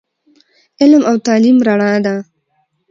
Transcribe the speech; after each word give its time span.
علم 0.81 1.01
او 1.09 1.15
تعليم 1.27 1.57
رڼا 1.67 1.91
ده 2.05 2.15